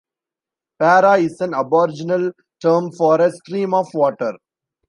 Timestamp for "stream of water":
3.31-4.33